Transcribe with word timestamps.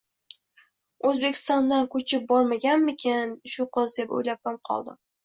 Oʻzbekistondan 1.09 1.85
koʻchib 1.95 2.25
bormaganmikin 2.31 3.37
shu 3.57 3.67
qiz 3.77 3.95
deb 3.99 4.17
oʻylabam 4.21 4.59
qoldim. 4.73 4.99